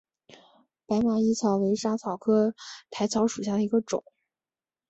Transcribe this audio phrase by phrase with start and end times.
[0.87, 2.55] 白马薹草为莎草科
[2.89, 4.03] 薹草属下的一个种。